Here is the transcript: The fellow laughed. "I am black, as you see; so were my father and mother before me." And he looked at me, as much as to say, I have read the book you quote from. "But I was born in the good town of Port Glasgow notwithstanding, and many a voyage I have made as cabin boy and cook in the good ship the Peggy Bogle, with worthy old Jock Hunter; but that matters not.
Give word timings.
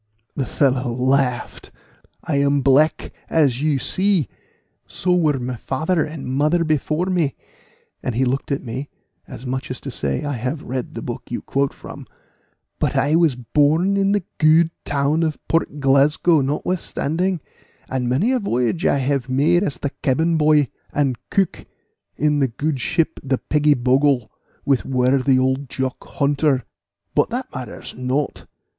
The 0.35 0.47
fellow 0.47 0.91
laughed. 0.91 1.69
"I 2.23 2.37
am 2.37 2.61
black, 2.61 3.13
as 3.29 3.61
you 3.61 3.77
see; 3.77 4.27
so 4.87 5.15
were 5.15 5.37
my 5.37 5.57
father 5.57 6.03
and 6.03 6.25
mother 6.25 6.63
before 6.63 7.05
me." 7.05 7.35
And 8.01 8.15
he 8.15 8.25
looked 8.25 8.51
at 8.51 8.63
me, 8.63 8.89
as 9.27 9.45
much 9.45 9.69
as 9.69 9.79
to 9.81 9.91
say, 9.91 10.23
I 10.23 10.33
have 10.33 10.63
read 10.63 10.95
the 10.95 11.03
book 11.03 11.29
you 11.29 11.43
quote 11.43 11.71
from. 11.71 12.07
"But 12.79 12.95
I 12.95 13.13
was 13.15 13.35
born 13.35 13.95
in 13.95 14.11
the 14.11 14.23
good 14.39 14.71
town 14.85 15.21
of 15.21 15.37
Port 15.47 15.79
Glasgow 15.79 16.41
notwithstanding, 16.41 17.39
and 17.87 18.09
many 18.09 18.31
a 18.31 18.39
voyage 18.39 18.87
I 18.87 18.97
have 18.97 19.29
made 19.29 19.61
as 19.61 19.79
cabin 20.01 20.35
boy 20.35 20.69
and 20.91 21.15
cook 21.29 21.63
in 22.17 22.39
the 22.39 22.47
good 22.47 22.79
ship 22.79 23.19
the 23.21 23.37
Peggy 23.37 23.75
Bogle, 23.75 24.31
with 24.65 24.83
worthy 24.83 25.37
old 25.37 25.69
Jock 25.69 26.03
Hunter; 26.03 26.63
but 27.13 27.29
that 27.29 27.53
matters 27.53 27.93
not. 27.95 28.47